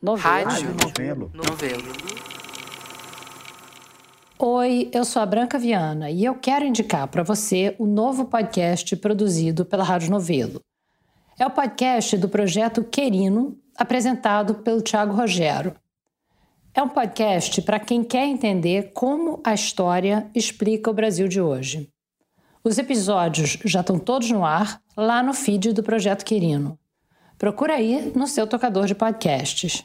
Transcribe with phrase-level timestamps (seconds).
[0.00, 0.48] Novelo.
[0.48, 1.30] Rádio Novelo.
[1.34, 1.82] Novelo.
[4.38, 8.94] Oi, eu sou a Branca Viana e eu quero indicar para você o novo podcast
[8.94, 10.62] produzido pela Rádio Novelo.
[11.36, 15.74] É o podcast do projeto Querino, apresentado pelo Tiago Rogero.
[16.72, 21.90] É um podcast para quem quer entender como a história explica o Brasil de hoje.
[22.62, 26.78] Os episódios já estão todos no ar lá no feed do Projeto Querino.
[27.38, 29.84] Procura aí no seu tocador de podcasts.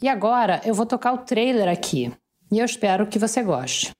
[0.00, 2.12] E agora eu vou tocar o trailer aqui.
[2.50, 3.90] E eu espero que você goste.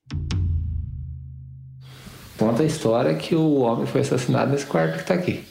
[2.39, 5.45] Conta a história que o homem foi assassinado nesse quarto que está aqui.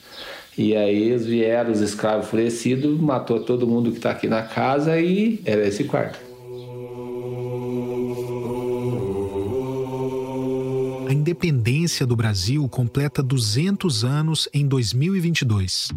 [0.57, 4.99] E aí eles vieram, os escravos enfurecidos, matou todo mundo que está aqui na casa
[4.99, 6.19] e era esse quarto.
[11.07, 15.89] A independência do Brasil completa 200 anos em 2022.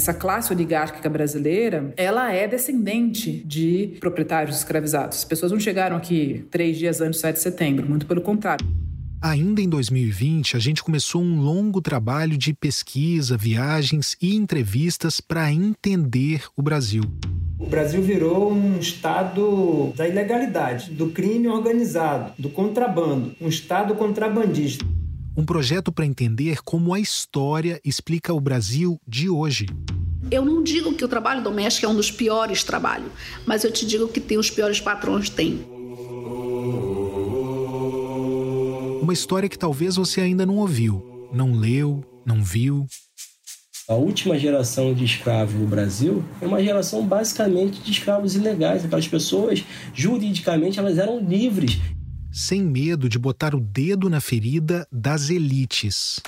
[0.00, 5.18] Essa classe oligárquica brasileira, ela é descendente de proprietários escravizados.
[5.18, 8.66] As pessoas não chegaram aqui três dias antes do 7 de setembro, muito pelo contrário.
[9.20, 15.52] Ainda em 2020, a gente começou um longo trabalho de pesquisa, viagens e entrevistas para
[15.52, 17.02] entender o Brasil.
[17.58, 24.82] O Brasil virou um estado da ilegalidade, do crime organizado, do contrabando, um estado contrabandista
[25.36, 29.66] um projeto para entender como a história explica o Brasil de hoje.
[30.30, 33.10] Eu não digo que o trabalho doméstico é um dos piores trabalhos,
[33.46, 35.64] mas eu te digo que tem os piores patrões, tem.
[39.00, 42.86] Uma história que talvez você ainda não ouviu, não leu, não viu.
[43.88, 48.84] A última geração de escravos no Brasil é uma geração basicamente de escravos ilegais.
[48.84, 51.80] Aquelas pessoas, juridicamente, elas eram livres
[52.32, 56.20] sem medo de botar o dedo na ferida das elites.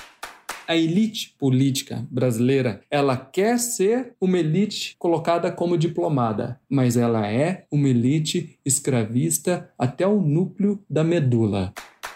[0.67, 7.65] A elite política brasileira, ela quer ser uma elite colocada como diplomada, mas ela é
[7.69, 11.73] uma elite escravista até o núcleo da medula.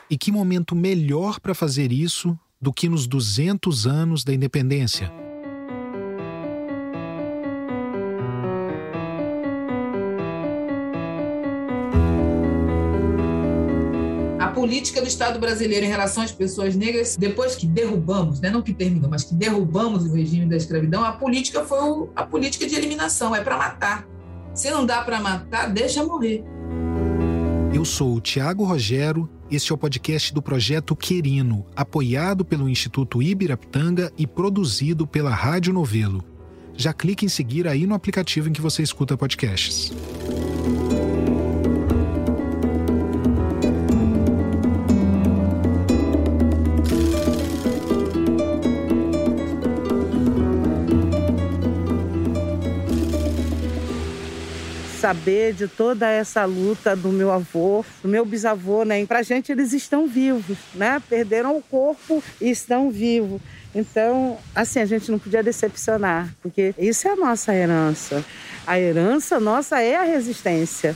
[0.09, 5.26] E que momento melhor para fazer isso do que nos 200 anos da independência?
[14.57, 18.73] Política do Estado brasileiro em relação às pessoas negras, depois que derrubamos, né, não que
[18.73, 22.73] terminou, mas que derrubamos o regime da escravidão, a política foi o, a política de
[22.73, 24.07] eliminação, é para matar.
[24.55, 26.43] Se não dá para matar, deixa morrer.
[27.71, 33.21] Eu sou o Tiago Rogero, este é o podcast do projeto Querino, apoiado pelo Instituto
[33.21, 36.25] Ibirapitanga e produzido pela Rádio Novelo.
[36.75, 39.93] Já clique em seguir aí no aplicativo em que você escuta podcasts.
[55.07, 59.05] Saber de toda essa luta do meu avô, do meu bisavô, né?
[59.05, 61.01] Pra gente eles estão vivos, né?
[61.07, 63.39] Perderam o corpo e estão vivos.
[63.73, 68.25] Então, assim, a gente não podia decepcionar, porque isso é a nossa herança.
[68.65, 70.93] A herança nossa é a resistência.